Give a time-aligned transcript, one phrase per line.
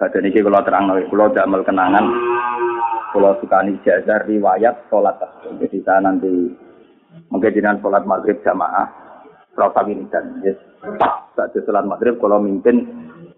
[0.00, 2.08] Badan ini kalau terang kalau damel kenangan,
[3.12, 5.20] kalau sukani jazar riwayat sholat.
[5.60, 6.56] Jadi saya nanti
[7.28, 8.88] mungkin dengan sholat maghrib jamaah,
[9.60, 10.56] rasa dan yes.
[10.96, 12.88] pas saat sholat maghrib kalau mimpin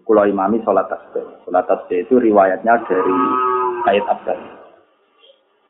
[0.07, 1.27] kalau imami sholat tasbih.
[1.43, 3.17] Sholat tasbih itu riwayatnya dari
[3.83, 4.39] Said Abdul.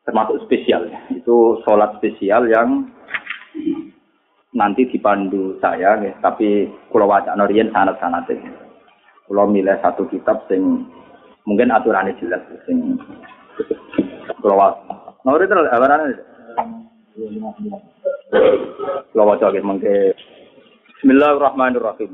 [0.05, 0.93] Termasuk spesial.
[1.09, 2.85] Itu sholat spesial yang
[4.53, 6.13] nanti dipandu saya, ya.
[6.21, 8.29] tapi kalau wajah norian sangat-sangat.
[9.27, 10.83] Kalau milih satu kitab sing
[11.47, 12.99] mungkin aturannya jelas sing
[14.43, 14.75] kalau
[15.23, 15.87] Nah, itu apa
[19.13, 20.11] Kalau wajah gitu mungkin
[20.99, 22.11] Bismillahirrahmanirrahim.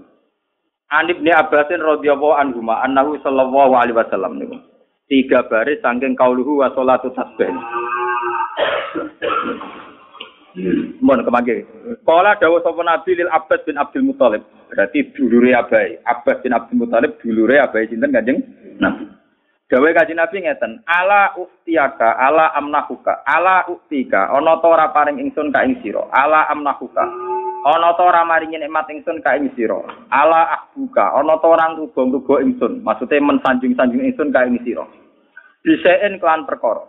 [0.90, 4.58] An ibni Abbasin radhiyallahu anhu ma annahu sallallahu alaihi wasallam niku.
[5.10, 7.50] Tiga baris saking kauluhu wa salatu tasbih.
[11.00, 11.56] Mohon kemangke.
[12.04, 14.44] Kala dawuh sapa Nabi lil Abbas bin Abdul Muthalib.
[14.70, 15.98] Berarti dulure Abai.
[16.06, 18.40] Abbas bin Abdul Muthalib dulure Abai sinten Kanjeng
[18.78, 19.06] Nabi.
[19.70, 25.54] Dawuh Kanjeng Nabi ngeten, "Ala uftiyaka, ala amnahuka, ala uftika, ana ta ora paring ingsun
[25.54, 27.06] ka ing sira, ala amnahuka."
[27.60, 29.84] Ana ta ora maringi nikmat ingsun ka ing sira.
[30.08, 32.80] Ala ahbuka, ana ta ora ngrugo-ngrugo ingsun.
[32.88, 34.88] Maksude mensanjung-sanjung ingsun ka ing sira.
[35.60, 36.88] Disein kelan perkara.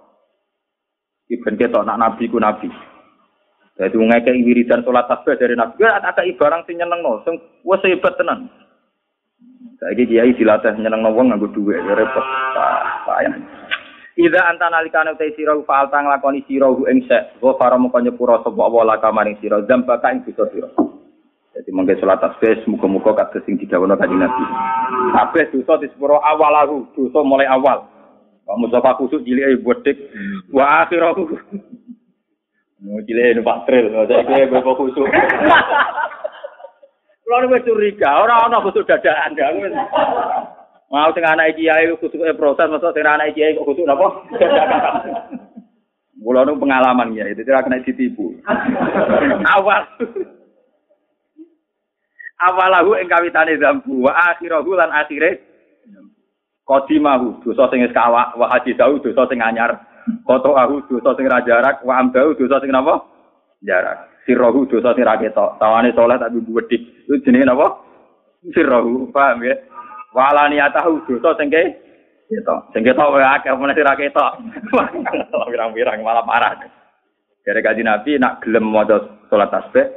[1.27, 2.70] Iben ketok nak nabi ku nabi.
[3.81, 7.81] Jadi ngekei wiridan sholat tasbih dari Nabi, ya ada barang sing nyeneng no, sing wes
[7.81, 8.53] hebat tenan.
[9.81, 12.20] Saiki kiai dilatih nyeneng no wong nganggo dhuwit, ya repot.
[13.08, 13.41] Payah.
[14.20, 18.45] Ida anta nalikane utai sira fa alta nglakoni sira ing sek, wa fara moko nyepura
[18.45, 20.69] sapa wa la kamaring sira zamba ka ing dosa sira.
[21.56, 24.45] Jadi mungkin sholat tasbih muga-muga kados sing didhawuhna kanjeng Nabi.
[25.17, 27.89] Kabeh dosa disepuro awalahu, dosa mulai awal.
[28.45, 29.97] Kamu Mustafa kusuk cilik bodek
[30.53, 31.33] wa akhirahu.
[32.81, 35.05] Mau cilik numpak trail, saya kira bapak khusuk.
[37.31, 39.36] Kalau nih curiga, orang orang khusuk dadaan.
[40.89, 44.08] Mau sing anak kiai khusuk e proses, masuk sing anak kok khusuk napa?
[46.20, 48.36] Kulo nu pengalaman ya, itu tidak kena ditipu.
[49.56, 49.83] Awal.
[52.41, 55.41] Awalahu ing kawitane zambu wa akhirahu lan akhire
[56.64, 59.89] qadimahu dosa sing wis kawak wa hadisahu dosa sing anyar.
[60.24, 63.05] Koto aku dosa sing ra jarak, wa ambau dosa sing napa?
[63.64, 64.24] Jarak.
[64.24, 65.61] Sirrohu dosa sing ra ketok.
[65.61, 66.83] Tawane saleh tapi wedhik.
[67.06, 67.80] Itu jenenge napa?
[68.52, 69.56] Sirrohu, paham ya?
[70.16, 71.62] Walani atahu dosa sing ke
[72.28, 72.72] ketok.
[72.72, 74.33] Sing ketok wae akeh meneh sing ra ketok.
[75.50, 76.56] Pirang-pirang malah parah.
[77.40, 79.00] Dari kaji Nabi nak gelem maca
[79.32, 79.88] salat tasbih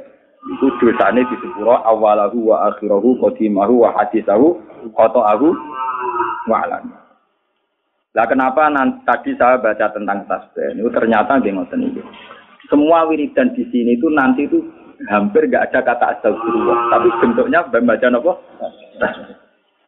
[0.44, 4.60] iku dosane disepuro awalahu wa akhirahu qadimahu wa hadisahu
[4.92, 5.48] qata'ahu
[6.48, 7.03] wa alani.
[8.14, 12.02] Lah kenapa nanti, tadi saya baca tentang tasbih itu ternyata nggih ngoten iki.
[12.70, 14.62] Semua wiridan di sini itu nanti itu
[15.10, 18.32] hampir nggak ada kata astagfirullah, tapi bentuknya membaca apa?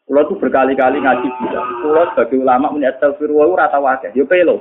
[0.07, 4.59] Kalau tuh berkali-kali ngaji bilang, kalau sebagai ulama punya astagfirullah rata wakil, yo pelo.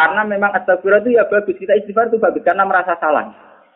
[0.00, 3.28] Karena memang astagfirullah itu ya bagus, kita istighfar itu bagus karena merasa salah.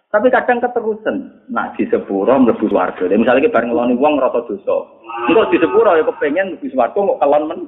[0.09, 1.17] Tapi kadang keterusan.
[1.53, 3.05] Nah, di sepuro mlebu swarga.
[3.13, 4.77] Misalnya kita bareng ngeloni wong ngrasa dosa.
[5.29, 7.61] Engko di sepuro ya kepengen mlebu swarga kok kelon men.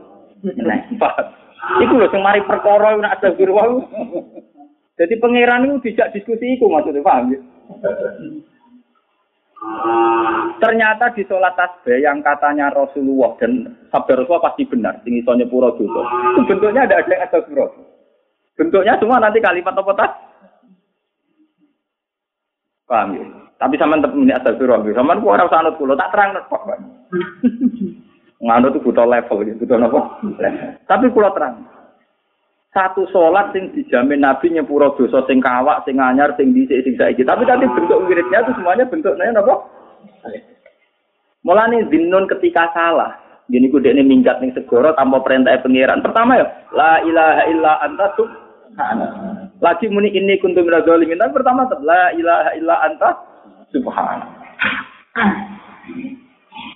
[0.64, 0.80] Nah,
[1.60, 3.84] Iku lho sing mari perkara nek ada guru
[4.96, 7.40] Jadi pangeran itu dijak diskusi iku maksudnya paham ya?
[10.60, 15.72] Ternyata di sholat tasbih yang katanya Rasulullah dan sabda Rasulullah pasti benar, tinggi soalnya pura
[15.76, 16.00] dosa.
[16.32, 17.38] Itu bentuknya ada ada yang ada
[18.56, 20.12] Bentuknya semua nanti kalimat apa tas?
[22.90, 23.22] Paham ya?
[23.62, 24.90] Tapi sama tetap ini astagfirullah.
[24.90, 26.66] Sama ku orang sanut kulo tak terang kok.
[28.44, 30.00] Nganut butuh level gitu, butuh apa?
[30.90, 31.70] Tapi kulo terang.
[32.70, 37.26] Satu sholat sing dijamin Nabi nyepuro dosa sing kawak, sing anyar, sing dhisik, sing saiki.
[37.26, 39.54] Tapi tadi bentuk wiridnya itu semuanya bentuknya apa?
[41.44, 43.12] Mulane dinun ketika salah.
[43.50, 46.00] Gini ku dekne minggat ning segoro tanpa perintah pangeran.
[46.00, 48.06] Pertama ya, la ilaha illa anta.
[49.60, 51.21] Lagi muni ini kuntum minaz zalimin.
[51.21, 53.10] Tapi pertama la ilaha illa anta
[53.71, 54.28] subhanallah.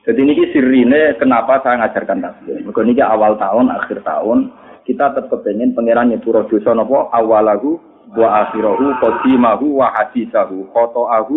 [0.04, 2.60] Jadi ini sirine kenapa saya ngajarkan tasbih.
[2.60, 4.52] Mergo niki awal tahun, akhir tahun
[4.84, 7.80] kita tetap kepengen pangeran nyepuro dosa napa awalahu
[8.12, 11.36] wa akhirahu qadimahu wa hadisahu qata'ahu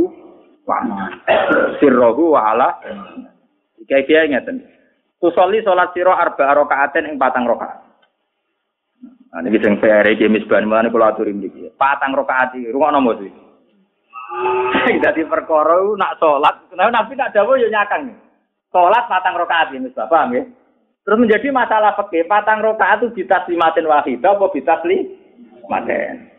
[0.67, 0.77] wa
[1.79, 2.75] sirrahu wa ala
[3.87, 4.67] kaya ngeten.
[5.17, 7.87] Tusolli salat sira arba rakaatin ing patang rakaat.
[9.27, 11.67] Nah, ini sing PR iki misbah mulane kula aturi niki.
[11.75, 13.41] Patang rakaat iki rungono mos iki.
[15.03, 18.15] Dadi perkara nak salat, nah Nabi nak dawuh ya nyakang.
[18.71, 20.43] Salat patang rakaat iki misbah, paham ya?
[21.03, 24.97] Terus menjadi masalah fikih, patang rakaat itu limatin wahidah apa bitasli
[25.67, 26.31] maten.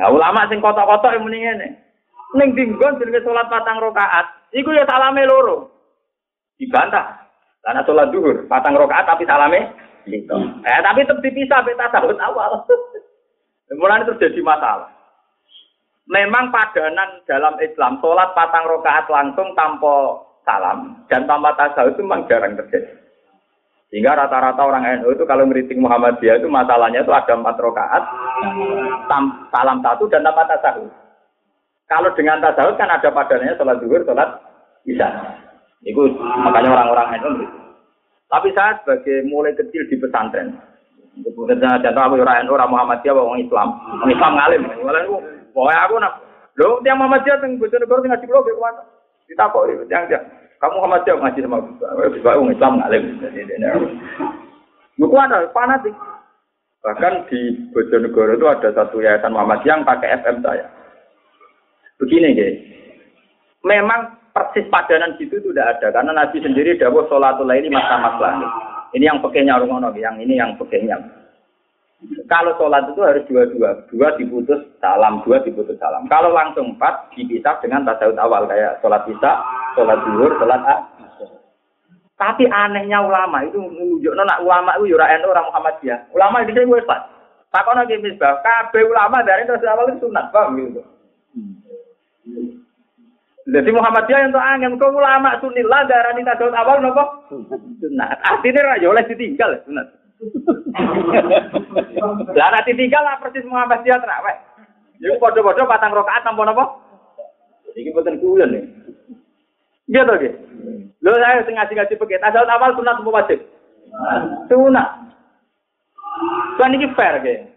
[0.00, 1.72] Nah, ulama sing kotok-kotok yang mendingan nih.
[2.40, 5.68] Ning dinggon jenenge salat patang rakaat, iku ya salame loro.
[6.56, 7.20] Dibantah.
[7.60, 9.68] Karena sholat duhur, patang rokaat tapi salame
[10.08, 10.38] itu.
[10.64, 12.64] Eh tapi tetap dipisah beta tasawuf awal.
[13.80, 14.90] Mulai terjadi masalah.
[16.10, 22.26] Memang padanan dalam Islam sholat patang rokaat langsung tanpa salam dan tanpa tasawuf itu memang
[22.26, 22.98] jarang terjadi.
[23.90, 28.02] Sehingga rata-rata orang NU itu kalau ngeriting Muhammadiyah itu masalahnya itu ada empat rokaat,
[29.50, 30.90] salam satu dan tanpa tasawuf.
[31.90, 34.30] Kalau dengan tasawuf kan ada padanannya sholat duhur, sholat
[34.86, 35.10] isya.
[35.82, 37.30] Itu makanya orang-orang itu.
[38.30, 40.54] Tapi saya sebagai mulai kecil di pesantren,
[41.10, 43.68] Kemudian contoh aku orang orang Muhammadiyah, orang Islam,
[43.98, 44.62] orang Islam ngalim.
[44.86, 45.16] Malah aku,
[45.50, 46.12] pokoknya aku nak,
[46.54, 48.82] lo tiang Muhammadiyah yang bojonegoro tinggal di pulau ke mana?
[49.26, 50.24] Kita kok tiang tiang.
[50.62, 51.58] Kamu Muhammadiyah ngaji sama
[52.14, 53.02] bisa orang Islam ngalim.
[55.00, 55.96] Buku ada fanatik.
[56.80, 60.64] Bahkan di Bojonegoro itu ada satu yayasan Muhammadiyah yang pakai FM saya.
[62.00, 62.56] Begini guys,
[63.60, 68.38] memang persis padanan situ itu tidak ada karena Nabi sendiri dawuh sholatul laili masa maslah.
[68.90, 70.98] Ini yang pekehnya rungono, yang ini yang pekehnya.
[72.26, 76.08] Kalau sholat itu harus dua-dua, dua diputus salam, dua diputus salam.
[76.08, 79.36] Kalau langsung empat dipisah dengan tasawuf awal kayak sholat isya,
[79.76, 80.76] sholat duhur, sholat a.
[82.16, 86.12] Tapi anehnya ulama itu menunjukkan nak ulama itu yura orang Muhammadiyah.
[86.16, 87.00] Ulama di sini gue tak
[87.50, 90.86] Takon lagi misbah, kabeh ulama dari terus awal itu sunat, bang gitu.
[93.50, 97.02] Jadi Muhammadiyah yang angin kok ulama sunillah darani tasawuf awal nopo?
[97.82, 98.22] Sunat.
[98.22, 99.86] Artinya ra oleh ditinggal sunat.
[102.36, 104.36] Lah nek ditinggal lah persis Muhammadiyah terawih.
[105.00, 106.64] Iku padha-padha patang rakaat tanpa napa?
[107.72, 108.64] Iki boten kulen nih.
[109.88, 110.32] Iya toh nggih.
[111.00, 113.40] Lho saya sing ngaji-ngaji pakai tasawuf awal sunat apa wajib?
[114.52, 114.88] Sunat.
[116.60, 117.48] Kan ini fair nggih.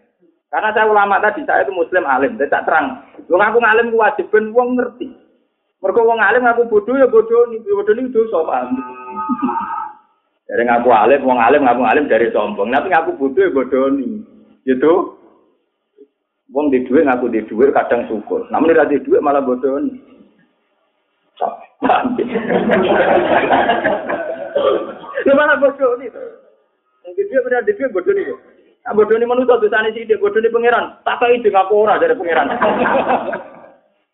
[0.48, 3.02] Karena saya ulama tadi, saya itu muslim alim, saya tak terang.
[3.26, 5.23] Wong aku ngalim wajib ben wong ngerti.
[5.84, 8.72] Mergo wong alim ngaku bodoh ya bodoh nih, bodoh nih dosa paham.
[10.48, 12.72] Dari ngaku alim, wong alim ngaku alim dari sombong.
[12.72, 14.24] Tapi ngaku bodoh ya bodoh nih.
[14.64, 14.92] Gitu.
[16.56, 18.48] Wong di duit ngaku di duit kadang syukur.
[18.48, 19.92] Namun di duit malah bodoh nih.
[25.28, 26.08] Lu malah bodoh nih.
[27.12, 28.32] Di duit benar di duit bodoh nih.
[28.88, 30.96] Nah, bodoh nih manusia tuh sana sih bodoh nih pangeran.
[31.04, 32.48] Tak tahu itu ngaku orang dari pangeran.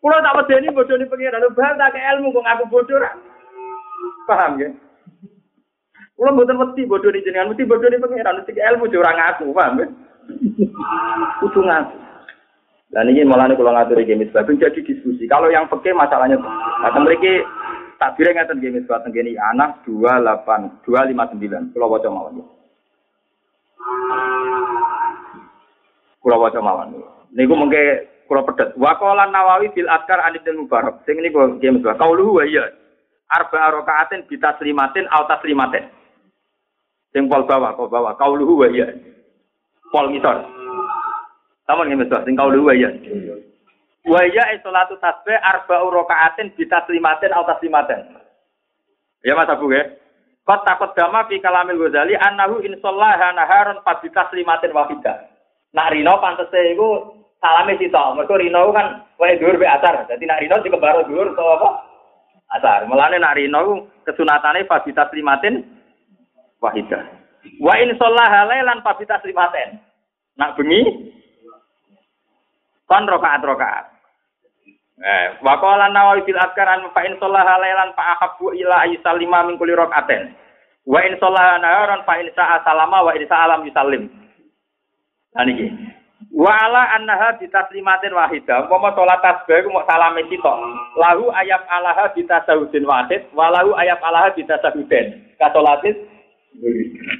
[0.01, 3.13] Kulo tak wedeni bodoni pengiran, bal tak ilmu kok ngaku bodoh ra.
[4.25, 4.73] Paham ya?
[6.17, 9.87] Kulo mboten wedi bodoni jenengan, mesti bodoni pengiran, mesti ilmu ora ngaku, paham ya?
[11.37, 11.97] Kudu ngaku.
[12.91, 15.23] Dan ini malah kalau ngatur game sebab jadi diskusi.
[15.23, 17.47] Kalau yang peke masalahnya, nah mereka
[17.95, 21.71] tak kira ngatur game sebab tenggini anak dua delapan dua lima sembilan.
[21.77, 22.43] Mawon.
[26.19, 26.99] Kalau baca mawon.
[27.31, 28.71] Niku mungkin kula pedet.
[28.79, 31.03] Wa qala Nawawi fil Adkar an Ibnu Mubarak.
[31.03, 32.71] Sing niku game sebab kauluhu wa iya.
[33.27, 35.91] Arba rakaatin bi taslimatin aw taslimatin.
[37.11, 38.87] Sing pol bawah kok bawah kauluhu wa iya.
[39.91, 40.47] Pol ngisor.
[41.67, 42.87] Sampun game sebab sing kauluhu wa iya.
[44.07, 48.15] Wa iya salatu tasbih arba rakaatin bi taslimatin aw taslimatin.
[49.27, 49.91] Ya Mas Abu ya.
[50.47, 55.27] Kot takut dama fi kalamil Ghazali annahu insallaha naharon fa bi taslimatin wahidah.
[55.75, 58.15] Nak rino pantese iku salame sitok.
[58.15, 60.05] Mergo rino kan wae dhuwur be asar.
[60.05, 61.69] Dadi nak rino dikembaro dhuwur utawa apa?
[62.61, 62.85] Asar.
[62.85, 65.65] Mulane nak rino kesunatane fabita limatin
[66.61, 67.03] wahidah.
[67.57, 69.81] Wa in shallaha lailan fabita limatin.
[70.37, 71.11] Nak bengi
[72.85, 73.85] kon rakaat rakaat.
[75.01, 79.73] Eh, wa qala nawawi fil azkaran fa in shallaha lailan fa ila ayusallima min kulli
[79.73, 80.37] rakaatin.
[80.85, 84.05] Wa in shallaha naharan fa in sa'a salama wa in sa'a lam yusallim.
[85.31, 85.47] Nah.
[86.31, 88.63] Wala annaha bitaslimatin wahidah.
[88.63, 90.55] Umpama salat tasbih mau salame sitok.
[90.95, 95.35] Lahu ayat alaha bitasahudin wahid, walahu ayat alaha bitasahudin.
[95.35, 95.99] Kasolatis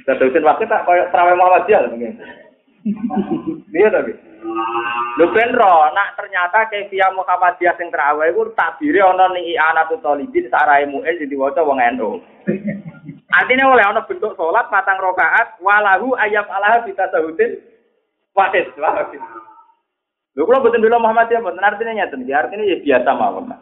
[0.08, 2.12] tasahudin wahid tak koyo terawih Muhammadiyah mungkin.
[3.76, 4.16] Iya tapi.
[5.20, 10.88] Lu benro, nak ternyata kayak Muhammadiyah sing terawih iku takbire ana ning i'anatul talibin sarai
[10.88, 12.16] mu'in sing diwaca wong NU.
[13.28, 17.71] Artinya oleh ana bentuk salat patang rakaat walahu ayat alaha bitasahudin
[18.32, 19.22] Wahid, wahid.
[20.32, 23.52] Lho kula boten bela Muhammadiyah mboten artinya nyata iki artinya ya biasa mawon.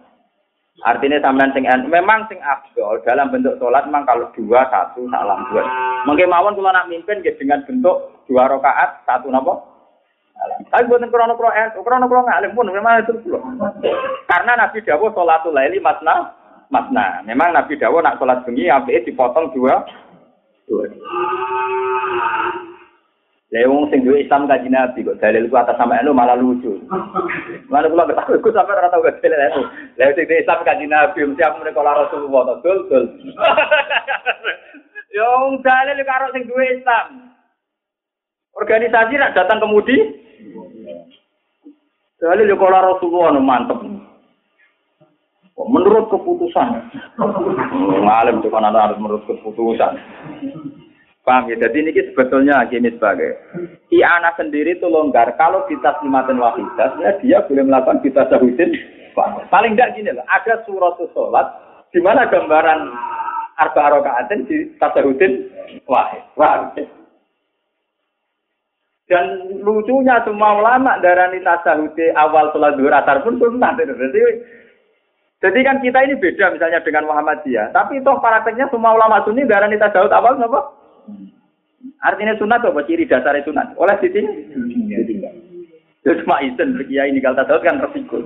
[0.86, 5.66] Artinya sampean sing memang sing afdol dalam bentuk sholat memang kalau dua satu salam dua.
[6.06, 9.66] Mungkin mawon kalau nak mimpin ya dengan bentuk dua rakaat satu napa?
[10.70, 13.38] Tapi buatan krono krono eh krono krono ngalim pun memang itu dulu.
[14.24, 16.32] Karena Nabi Dawo sholatul laili masna
[16.72, 17.20] masna.
[17.26, 19.84] Memang Nabi Dawo nak sholat bengi apike dipotong dua
[20.70, 20.86] dua.
[23.50, 26.78] Lah wong sing duwe Islam kaji Nabi kok dalil ku atas sama anu malah lucu.
[27.66, 29.62] Mana kula ketahui ku sampe ora tau dalil itu.
[29.99, 33.04] Lah sing duwe Islam kaji Nabi mesti aku mereka lara Rasulullah dul dul.
[35.11, 37.35] Ya wong dalil karo sing duwe Islam.
[38.54, 39.99] Organisasi nak datang kemudi.
[42.23, 43.83] Dalil yo kala Rasulullah mantep.
[45.59, 46.69] Menurut keputusan.
[48.07, 49.99] Ngalim tuh kan harus menurut keputusan.
[51.30, 51.62] Paham ya?
[51.62, 53.38] Jadi ini sebetulnya gini sebagai
[53.94, 55.38] Iana sendiri itu longgar.
[55.38, 58.75] Kalau kita slimatan wahidah, ya dia boleh melakukan kita sahudin.
[59.46, 61.46] Paling enggak gini loh, ada surat sholat
[61.94, 62.90] di mana gambaran
[63.62, 65.46] arba rokaatin di tasahudin
[65.87, 66.22] wahid.
[66.34, 66.75] Wah.
[69.06, 69.26] Dan
[69.62, 73.78] lucunya semua ulama darani tasahudi awal sholat duhur asar pun sunnah.
[73.78, 74.18] Jadi,
[75.38, 77.70] jadi kan kita ini beda misalnya dengan Muhammadiyah.
[77.70, 80.79] Tapi toh prakteknya semua ulama sunni darani tasahud awal apa?
[82.00, 83.76] Artinya sunat apa ciri dasar sunat?
[83.76, 84.21] Oleh sisi
[86.00, 88.25] Ya cuma izin bagi ini kalau tasawuf kan resiko.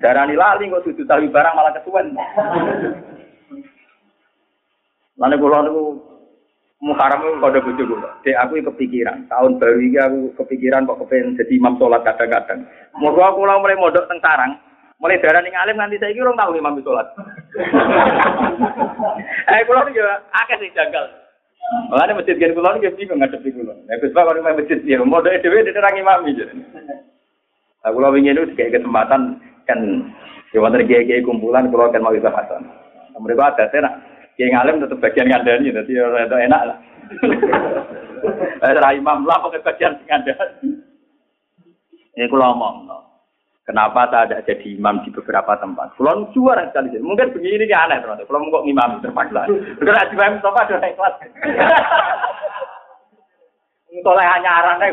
[0.00, 2.16] Darani lali kok sudut tahu barang malah kesuwen.
[5.20, 5.84] Lalu kalau niku
[6.80, 8.10] muharam itu kode bojo kula.
[8.24, 12.64] Dek aku kepikiran, tahun baru ini aku kepikiran kok kepengen jadi imam sholat kadang-kadang.
[12.96, 14.56] Mau aku mulai modok teng sarang,
[15.04, 17.12] mulai darah ning alim nanti saya kira tahu imam sholat.
[19.52, 20.00] eh kula niku
[20.32, 21.23] akeh sing janggal.
[21.64, 23.88] Malah ini masjid gini kulon, dia bingung ngadepi kulon.
[23.88, 26.36] Ya, Gus Pak, kalau masjid dia, mau doa dewi, dia terang imami.
[26.36, 29.78] Nah, kalau ingin itu kayak kesempatan, kan,
[30.52, 32.68] ya, wonder gaya kumpulan, kalau kan mau kesempatan.
[33.16, 33.94] Nah, mereka ada, saya nak,
[34.36, 36.78] kayak ngalim tetap bagian ngandani, jadi itu enak lah.
[38.64, 40.68] Saya imam lah, pakai bagian ngandani.
[42.16, 42.76] Ini kalau ngomong,
[43.64, 45.96] Kenapa saya tidak jadi imam di beberapa tempat?
[45.96, 47.00] Kulon juara sekali.
[47.00, 48.20] Mungkin begini ini aneh teman.
[48.20, 49.48] Kalau mau imam terpaksa.
[49.80, 51.16] Karena di imam apa ada ikhlas.
[54.04, 54.84] Soleh anyaran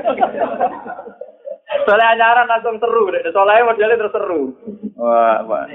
[1.84, 3.12] Soleh anyaran langsung seru.
[3.12, 4.56] Soleh modelnya terus seru.
[4.96, 5.68] Wah, wah.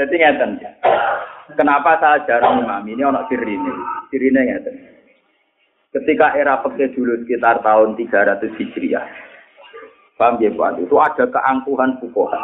[0.00, 0.50] Jadi ngeten.
[1.60, 2.88] Kenapa saya jarang imam?
[2.88, 3.72] Ini orang sirine.
[4.08, 4.95] Sirine ngeten.
[5.96, 9.06] Ketika era peke dulu sekitar tahun 300 Hijriah.
[10.20, 10.84] Paham ya Pak?
[10.84, 12.36] Itu ada keangkuhan fukoha.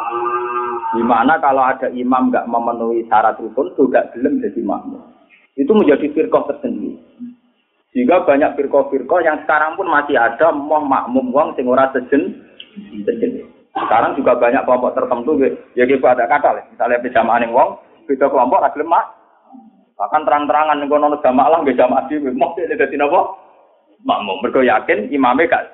[0.97, 5.01] Di mana kalau ada imam nggak memenuhi syarat rukun, itu nggak belum jadi makmum.
[5.53, 6.97] Itu menjadi firqah tersendiri.
[7.93, 12.41] Sehingga banyak firqah-firqah yang sekarang pun masih ada mau makmum uang sing ora sejen.
[13.73, 15.37] Sekarang juga banyak kelompok tertentu
[15.77, 16.73] ya gitu ada kata.
[16.73, 17.77] Misalnya berjamaah ning wong,
[18.09, 18.93] beda kelompok ora gelem
[19.93, 22.33] Bahkan terang-terangan ning kono jamaah lah nggih jamaah dhewe.
[22.33, 23.43] Mau dadi napa?
[24.03, 24.39] makmum.
[24.43, 25.65] Mereka yakin imamnya gak.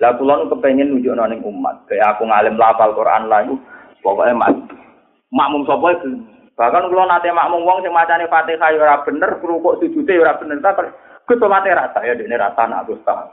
[0.00, 3.44] Lah kula nu kepengin nunjukno ning umat, kayak aku ngalim lafal Quran lah
[4.00, 4.56] pokoke mak
[5.28, 6.08] makmum itu.
[6.56, 10.56] Bahkan kula nate makmum wong sing macane Fatihah ora bener, rukuk sujude ya ora bener,
[10.64, 10.88] tapi
[11.28, 13.28] Gus mate rasa ya dene rasa nak Gus ta.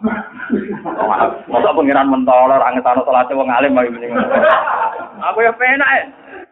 [1.48, 4.12] Mosok pengiran mentolor angetano salate wong alim mending.
[5.24, 6.04] Aku ya penak ya.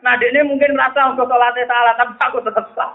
[0.05, 2.93] Nah, ini mungkin rasa untuk sholatnya salah, tapi aku tetap sah.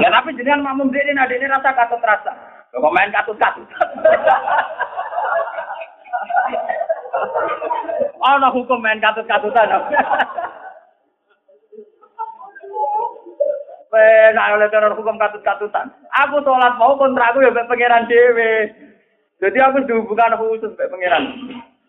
[0.00, 2.32] ya, tapi jenengan makmum ini, nah ini rasa katut rasa.
[2.72, 3.68] Kok main katut-katut.
[8.16, 9.68] oh, no hukum main katut-katutan.
[14.32, 15.92] Nah, oleh karena hukum katut-katutan.
[16.24, 18.72] Aku sholat mau kontra aku ya pengiran dewe.
[19.44, 21.28] Jadi aku dihubungkan khusus pengiran.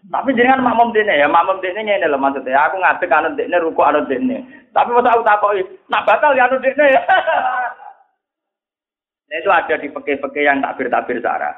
[0.05, 2.69] Tapi jangan makmum dene ya, makmum dene ngene lho maksudnya.
[2.69, 4.45] Aku ngadeg anu dene ruku anu dene.
[4.69, 7.01] Tapi masa aku takoki, nak batal ya anu dene ya.
[9.25, 11.49] Nah, itu ada di peke-peke yang takbir-takbir sarah.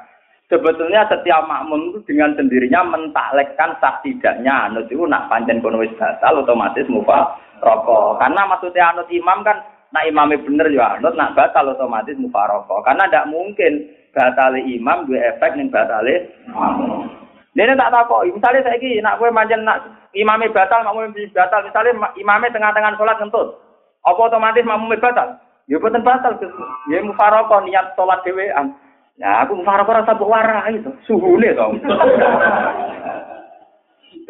[0.48, 5.92] Sebetulnya setiap makmum itu dengan sendirinya mentaklekkan sah tidaknya anut itu nak panjen kono wis
[6.00, 8.16] batal otomatis mufa rokok.
[8.16, 9.60] Karena maksudnya anut imam kan
[9.92, 12.80] nak imamnya bener ya anut nak batal otomatis mufa rokok.
[12.80, 16.08] Karena tidak mungkin batal imam dua efek nih batal
[16.48, 17.17] makmum.
[17.58, 19.82] Dene tak takoki, misalnya saya ini, nak gue manjen nak
[20.14, 23.58] imame batal, makmum batal, misalnya imame tengah-tengah sholat ngentut,
[24.06, 25.42] apa otomatis makmum batal?
[25.66, 26.38] Ya betul batal,
[26.86, 28.78] ya mufarokoh niat sholat dewean.
[29.18, 31.82] Ya aku mufarokoh rasa berwarna itu, suhune dong.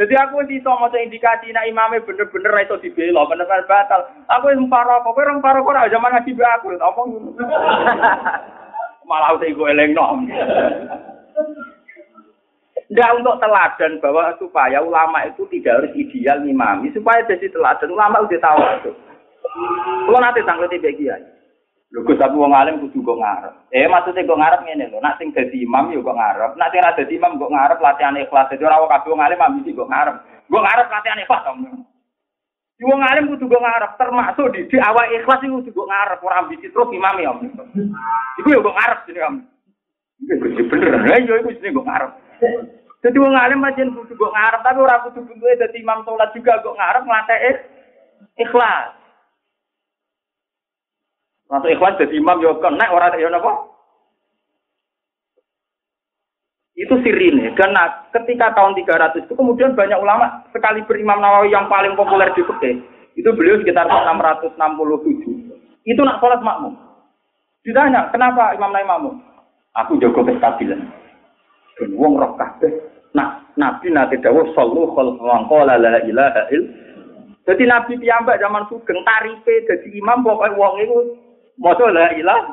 [0.01, 4.09] Jadi aku sih so mau indikasi nak imame bener-bener itu dibela, bener-bener batal.
[4.41, 7.37] Aku yang mufarokoh, kowe orang mufarokoh aja zaman ngaji aku, ngomong.
[9.05, 10.25] Malah saya gue eleng nom.
[12.89, 16.89] Tidak untuk teladan bahwa supaya ulama itu tidak harus ideal imami.
[16.97, 18.91] Supaya jadi teladan, ulama udah tahu itu.
[20.09, 21.25] Kalau nanti tanggal tiga kiai.
[21.89, 23.55] Lho Gus aku wong alim kudu kok ngarep.
[23.73, 26.53] Eh maksudnya kok ngarep ngene lho, nak sing dadi imam yo kok ngarep.
[26.61, 28.49] Nak sing imam kok ngarep latihan ikhlas.
[28.53, 30.17] Dadi ora kabeh wong alim ambisi kok ngarep.
[30.53, 31.53] Kok ngarep latihan ikhlas to.
[32.85, 36.37] Wong alim kudu kok ngarep termasuk di, di awal ikhlas iku kudu kok ngarep ora
[36.45, 37.33] ambisi terus imam ya.
[38.37, 39.49] Iku yo kok ngarep jenenge.
[40.29, 40.93] Iku bener.
[41.09, 42.13] Lah yo jenenge kok ngarep.
[42.99, 46.59] Jadi wong alim aja kudu kok ngarep tapi ora kudu bentuke dadi imam salat juga
[46.59, 47.53] kok ngarep nglateke
[48.39, 48.95] Ikhlas.
[51.49, 53.67] Masuk ikhlas jadi imam yo kena orang yo napa?
[56.79, 57.51] Itu sirine.
[57.59, 62.47] Nah, ketika tahun 300 itu kemudian banyak ulama sekali berimam Nawawi yang paling populer di
[62.47, 62.79] fikih.
[63.19, 64.55] Itu beliau sekitar 667.
[65.83, 66.79] Itu nak sholat makmum.
[67.67, 69.15] Ditanya, kenapa Imam Nawawi makmum?
[69.75, 70.87] Aku jago kestabilan.
[71.79, 72.71] Dan wong roh kabeh.
[73.15, 76.63] Nah, Nabi nanti dawuh sallu khalqan qala la ilaha il.
[77.47, 80.99] Jadi Nabi piyambak zaman sugeng tarife jadi imam pokoke wong iku
[81.57, 82.53] maca la ilaha.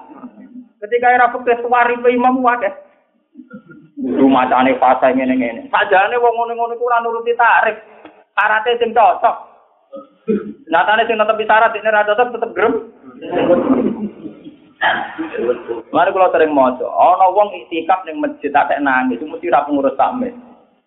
[0.80, 2.70] Ketika era fikih tarife imam wae
[3.96, 5.68] Kudu macane fase ngene-ngene.
[5.74, 7.80] Sajane wong ngono-ngono ku ora nuruti tarif.
[8.38, 9.36] Syaratnya sing cocok.
[10.70, 12.74] Nyatane sing tetep syarat ini ra cocok tetep grem.
[15.96, 20.36] Mari kula sering maca, ana wong iktikaf ning masjid tak nangis, mesti ra pengurus sampe.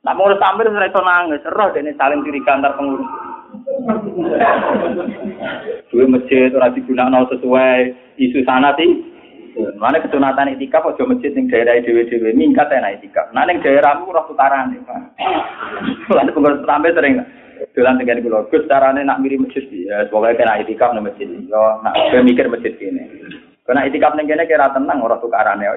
[0.05, 3.09] Nak pengurus sampe ora iso nangis, roh dene saling diri kantor pengurus.
[5.89, 7.79] Duwe masjid ora digunakno sesuai
[8.21, 9.17] isu sana sih.
[9.81, 13.33] Mana kesunatan itikaf aja masjid ning daerah dhewe-dhewe mingkat enak itikaf.
[13.33, 15.01] Nah ning daerahmu iki, Pak.
[16.13, 17.25] Lan pengurus sampe sering
[17.75, 18.47] dolan dengan kula.
[18.53, 21.27] Gus carane nak mirip masjid ya pokoke kena itikaf nang masjid.
[21.27, 23.03] Yo nak mikir masjid kene.
[23.69, 25.69] Kena itikaf ning kene kira tenang ora tukarane.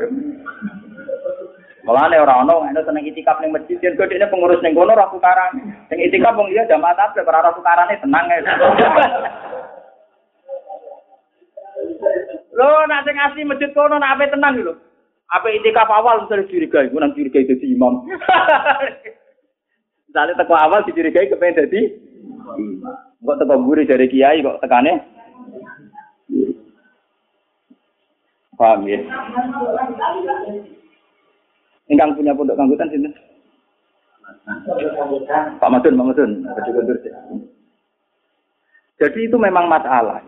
[1.84, 5.60] Mulane ora ono ana seneng itikaf ning masjid yen kok pengurus ning kono ora tukaran.
[5.92, 8.40] Sing itikaf wong iya jamaah tabligh ora tukarane tenang ya.
[12.56, 14.72] Lho, nak sing asli masjid kono nak ape tenan lho.
[15.36, 18.08] Ape itikaf awal misalnya curigai, nang curigai dadi imam.
[20.08, 21.82] Misalnya teko awal dicurigai kepengen dadi
[22.56, 22.96] imam.
[23.20, 25.20] Kok teko guri dari kiai kok tekane?
[28.62, 29.02] Paham ya?
[31.90, 33.10] Ingkang punya pondok kanggutan sini.
[35.58, 36.32] Pak Madun, Pak Madun,
[39.02, 40.22] Jadi itu memang masalah.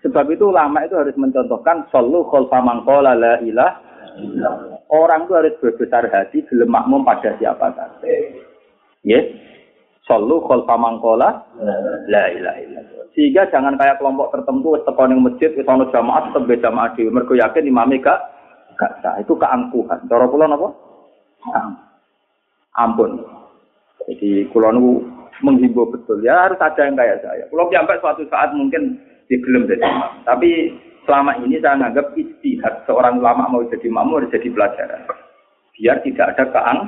[0.00, 3.76] Sebab itu ulama itu harus mencontohkan solu kholfa mangkola la ilah.
[4.88, 8.08] Orang itu harus berbesar hati gelem makmum pada siapa saja.
[9.04, 9.28] Yes.
[10.06, 11.34] Solu kholfa mangkola
[12.06, 12.82] la ilah ilah.
[13.10, 17.34] Sehingga jangan kayak kelompok tertentu wis ning masjid wis ana jamaah be jamaah dhewe mergo
[17.34, 18.22] yakin imame gak
[18.78, 19.18] gak sah.
[19.18, 20.06] Itu keangkuhan.
[20.06, 20.70] Cara kula napa?
[22.78, 23.18] Ampun.
[24.06, 25.02] Jadi kula niku
[25.42, 27.44] menghimbau betul ya harus ada yang kayak saya.
[27.50, 30.22] Kalau sampai suatu saat mungkin digelem jadi imam.
[30.22, 30.50] Tapi
[31.02, 35.02] selama ini saya menganggap istihad seorang ulama mau jadi imam harus jadi pelajaran.
[35.74, 36.80] Biar tidak ada keang.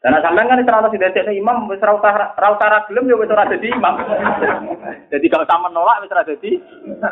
[0.00, 3.94] Karena sampai kan terlalu tidak jadi imam, wis ra usah gelem ya wis ora imam.
[5.12, 6.50] jadi gak usah menolak wis ora jadi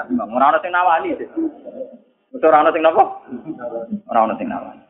[0.09, 0.29] imam.
[0.33, 1.13] Ora ono sing nawani.
[2.33, 3.05] Wis ora ono sing napa?
[4.09, 4.83] Ora ono sing nawani.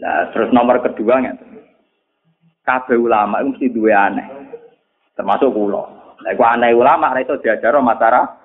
[0.00, 1.38] Nah, terus nomor kedua nya
[2.66, 4.26] kabeh ulama itu mesti duwe aneh.
[5.14, 5.82] Termasuk kula.
[6.18, 8.38] Nah, iku aneh ulama ra iso diajar masyarakat.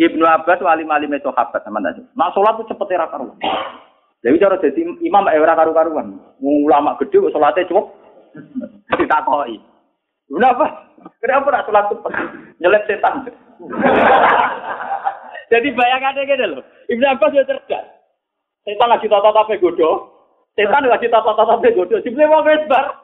[0.00, 2.00] Ibnu Abbas wali malime sahabat sama tadi.
[2.06, 3.36] Sholat tuh cepet era karuan.
[4.20, 6.20] Jadi cara jadi imam era karu karuan.
[6.44, 7.88] Ulama gede sholatnya cukup.
[8.92, 9.56] Ditakoi.
[10.28, 10.92] Kenapa?
[11.24, 12.12] Kenapa nak sholat cepet?
[12.60, 13.24] Nyelip setan.
[15.52, 16.60] jadi bayangkan aja gitu loh.
[16.92, 17.84] Ibnu Abbas ya cerdas.
[18.68, 20.12] Setan lagi tata-tata godo.
[20.52, 21.96] Setan lagi tata-tata godo.
[22.04, 22.84] Sebenarnya mau ngesbar.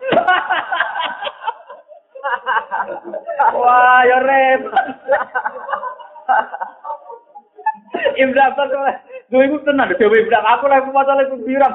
[3.56, 4.86] Wah, ya repot.
[8.20, 8.68] Ibnu Abbas
[9.26, 11.72] gue ibu tenang, dewe Ibnu aku lagi masalah ibu biram.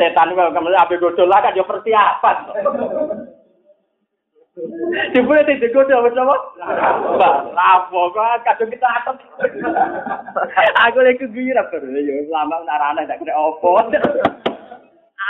[0.00, 2.36] Setan kalau kamu ape godol lah kan yo persiapan.
[5.16, 6.36] Dibule tidak godol wis apa?
[7.56, 8.88] Lapo kok kadung kita.
[10.88, 13.80] Aku lagi biram yo lama narana tak kira opo.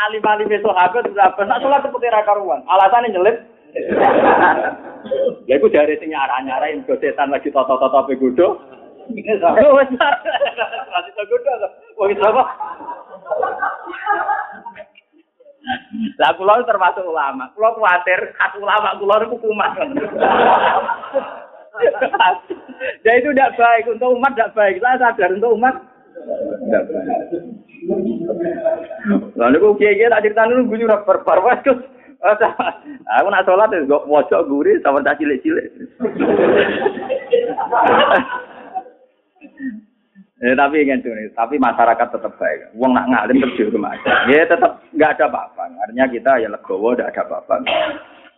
[0.06, 2.64] alim-alim sahabat sahabat nak sholat seperti rakaruan.
[2.66, 3.36] Alasannya nyelip.
[5.46, 8.61] Ya itu dari sing nyara-nyarain ke setan lagi toto-toto pe gudo.
[11.98, 12.42] Wong apa?
[16.20, 17.52] Lah kula termasuk ulama.
[17.54, 19.72] Kula kuwatir khas ulama kula niku kumat.
[23.04, 24.80] Ya itu tidak baik untuk umat tidak baik.
[24.80, 25.74] Saya sadar untuk umat.
[29.37, 31.64] Lalu kok kiai tak cerita dulu gue juga berbarwas.
[32.20, 35.68] Aku nak sholat ya, gue wajah gurih sama tak cilik-cilik.
[40.40, 41.04] Ya, tapi kan
[41.37, 42.72] tapi masyarakat tetap baik.
[42.72, 43.92] Uang nak ngalim di rumah
[44.24, 45.68] Ya tetap nggak ada apa-apa.
[45.85, 47.61] Artinya kita ya legowo, tidak ada apa-apa.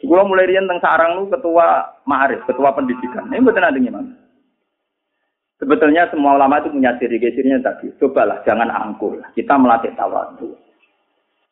[0.02, 3.30] Gue mulai rian tentang sarang lu ketua ma'arif, ketua pendidikan.
[3.30, 4.10] Ini betul ada gimana?
[5.62, 7.94] Sebetulnya semua ulama itu punya ciri cirinya tadi.
[8.02, 9.22] Cobalah jangan angkuh.
[9.38, 10.58] Kita melatih tawadu.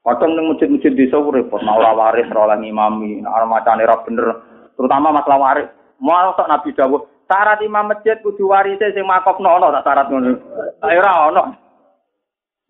[0.00, 4.32] Kadang ning masjid-masjid desa ku repot, nah ora waris ora nek ana macane ora bener,
[4.72, 5.68] terutama masalah waris.
[6.00, 10.40] Mau tok Nabi dawuh, syarat imam masjid kudu warise sing makofno ana tak syarat ngono.
[10.88, 11.42] Ayo ora ana.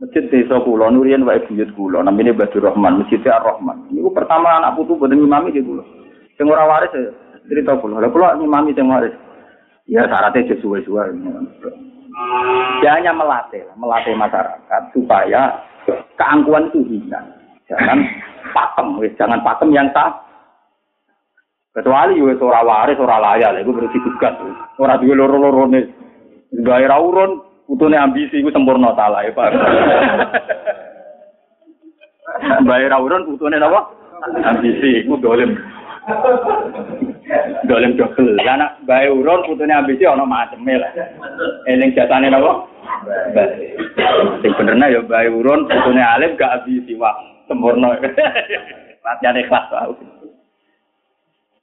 [0.02, 3.94] Masjid desa kula nurian wae buyut kula, namine Badur Rahman, Masjid Ar-Rahman.
[3.94, 5.86] Niku pertama anak putu boten ngimami di kula.
[6.34, 6.90] Sing ora waris
[7.46, 8.02] cerita kula.
[8.02, 9.14] Lah kula ngimami sing waris.
[9.86, 11.14] Ya syaratnya sesuai-sesuai.
[12.80, 15.62] Dia hanya melatih, melatih masyarakat supaya
[16.18, 17.26] keangkuhan itu hilang.
[17.70, 18.02] Jangan
[18.50, 20.10] pakem, jangan pakem yang tak.
[21.70, 24.34] Kecuali yo ora waris, ora layak, iku berarti tugas.
[24.74, 25.86] Ora duwe loro-lorone.
[26.50, 29.50] Gawe ra urun, putune ambisi iku sempurna salah ya, Pak.
[32.66, 33.86] Gawe ra urun putune napa?
[34.50, 35.54] Ambisi iku dolim.
[37.66, 38.34] Dolim dobel.
[38.42, 40.90] Lah nek gawe urun putune ambisi ana maceme lah.
[41.70, 42.66] Eling jasane napa?
[44.42, 47.14] Sing benerna ya bae urun putune alim gak ambisi wah
[47.46, 47.94] sempurna.
[49.04, 49.94] Latihan ikhlas wae.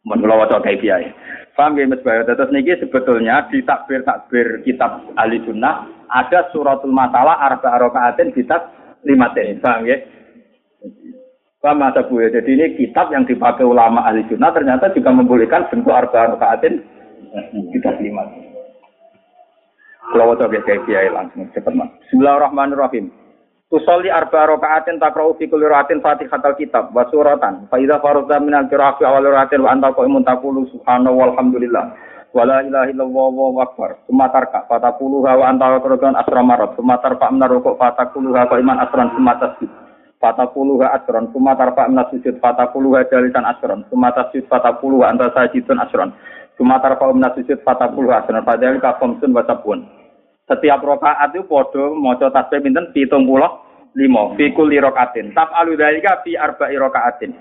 [0.07, 1.11] Mun kula waca kae piye.
[1.57, 2.21] Paham ya Mas Bayu?
[2.21, 8.69] Terus niki sebetulnya di takbir-takbir kitab ahli sunnah ada suratul masalah arba rokaatin kitab
[9.01, 9.57] lima ten.
[9.57, 9.97] Paham ya?
[11.67, 12.31] Paham Mas Bu ya?
[12.31, 16.79] Jadi ini kitab yang dipakai ulama ahli sunnah ternyata juga membolehkan bentuk arba rokaatin
[17.75, 18.23] kitab lima.
[20.15, 21.91] Kalau waca kayak kiai langsung cepet mas.
[22.07, 23.11] Bismillahirrahmanirrahim.
[23.67, 27.67] Tusolli arba rakaatin takra'u fi kulli rakaatin Fatihatul kitab wa suratan.
[27.67, 31.83] Fa idza farada min al-qira'ati awal rakaatin wa anta qa'imun taqulu subhanahu walhamdulillah.
[32.31, 33.99] Wa la ilaha illallah wa akbar.
[34.07, 36.79] Summa tarka fataquluha wa anta qurban asramarat.
[36.79, 39.86] Summa tarfa min rukuk fataquluha qa'iman asran summa tasjud.
[40.17, 43.85] Fataquluha asran summa tarfa min sujud fataquluha jalisan asran.
[43.93, 46.09] Summa tasjud fataquluha anta sajidun asran.
[46.57, 48.41] Summa tarfa min sujud fataquluha asran.
[48.41, 49.85] Padahal ka khamsun wa sabun.
[50.49, 55.35] Setiap rokaat itu podo maca tasbih pinten 75 fi kulli rakaatin.
[55.35, 57.35] Tap alu dalika fi arba'i rakaatin.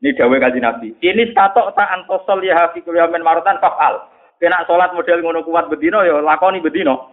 [0.00, 0.88] Ini dawuh kanjeng Nabi.
[1.00, 4.06] Ini statok ta antosol ya fi kulli yamin marutan fa'al.
[4.40, 7.08] Kena salat model ngono kuat bedino ya lakoni bedino.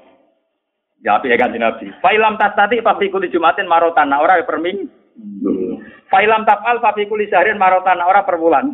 [1.02, 1.88] Ya api ya kanjeng Nabi.
[2.00, 4.08] Fa'ilam tastati fa fi kulli jumatin marutan.
[4.08, 5.01] Nah ora ya per minggu.
[6.12, 7.98] Fa'ilam taf'al fa fi kulli syahrin marutan.
[7.98, 8.68] Nah ora per bulan.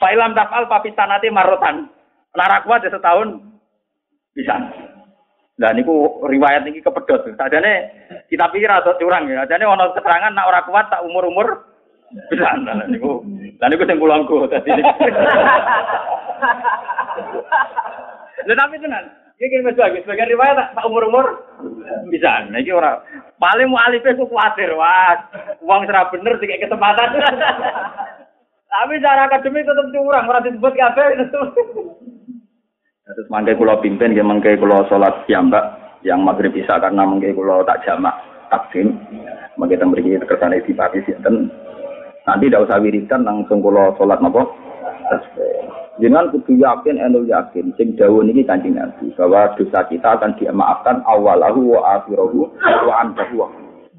[0.00, 1.88] Fa'ilam taf'al fa fi sanati marutan.
[2.36, 3.40] Lara kuat ya setahun
[4.36, 4.56] bisa.
[5.58, 7.26] Lah niku riwayat ini kepedot.
[7.34, 7.90] Sadane
[8.30, 9.42] kita pikir atau curang ya.
[9.44, 11.66] Sadane ono keterangan nak ora kuat tak umur-umur
[12.30, 12.48] bisa.
[12.62, 13.26] Lah niku
[13.58, 14.70] lah niku sing kula dadi.
[18.48, 19.04] Lah tapi tenan.
[19.38, 21.46] Iki wis bagus sebagai riwayat tak umur-umur
[22.10, 22.50] bisa.
[22.50, 22.98] Nah iki ora
[23.38, 24.74] paling mualife ku kuwatir.
[24.74, 25.14] Wah,
[25.62, 27.14] wong ora bener dikek kesempatan.
[28.68, 31.06] Tapi secara akademik tetap curang, ora disebut kabeh.
[33.08, 35.64] Terus mangke kula pimpin nggih mangke kula salat piyambak
[36.04, 38.18] yang maghrib bisa karena mangke kula tak jamak
[38.50, 38.98] takdim.
[39.54, 41.46] Mangke teng mriki kersane dipati sinten.
[42.26, 44.42] Nanti tidak usah wiridan langsung kula salat napa?
[45.98, 51.02] Jangan kudu yakin enul yakin sing dawuh niki Kanjeng Nabi bahwa dosa kita akan dimaafkan
[51.02, 52.46] awalahu wa akhirahu
[52.86, 53.42] wa antahu.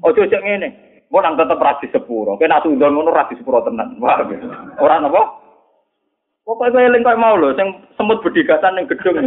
[0.00, 0.68] Ojo cek ngene.
[1.12, 2.38] Mau nang tetep rasi sepuro.
[2.38, 3.98] Kena tundon ngono rasi sepuro tenan.
[4.00, 4.22] Wah,
[4.80, 5.40] ora napa?
[6.46, 9.22] Pokoknya eling kok mau lho, sing semut bedigatan ning gedung.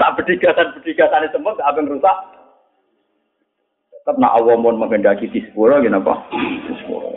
[0.00, 2.16] tak bedigatan bedigatan semut gak akan rusak.
[3.92, 6.14] Tetap nak Allah mau menghendaki di sepuro apa?
[6.30, 7.13] Di sepuro.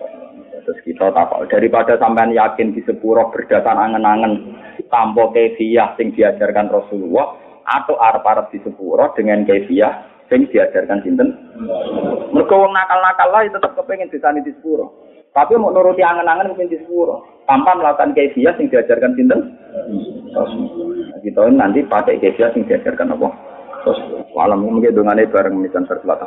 [0.68, 4.52] Terus kita takut daripada sampean yakin di sepuro berdasar angen-angen
[4.92, 11.32] tanpa kefiah sing diajarkan Rasulullah atau arep-arep di sepuro dengan kefiah sing diajarkan sinten.
[12.36, 15.08] Mergo wong nakal-nakal lah tetap kepengen disani di sepuro.
[15.32, 17.24] Tapi mau nuruti angen-angen mungkin di sepuro.
[17.48, 19.40] Tanpa melakukan kefiah yang diajarkan sinten.
[20.36, 23.32] Nah, kita nanti pakai kefiah yang diajarkan apa?
[23.88, 24.00] Terus
[24.36, 26.20] malam mungkin dengan bareng misalnya berkelat